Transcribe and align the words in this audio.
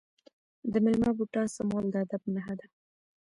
د 0.71 0.73
میلمه 0.83 1.11
بوټان 1.17 1.47
سمول 1.57 1.85
د 1.91 1.95
ادب 2.03 2.21
نښه 2.33 2.53
ده. 2.59 2.65